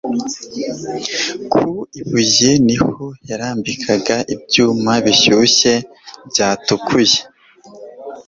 ku 1.51 1.67
ibuye 1.99 2.49
niho 2.67 2.93
yarambikagaho 3.29 4.23
ibyuma 4.35 4.91
bishyushye 5.05 5.73
byatukuye 6.29 7.19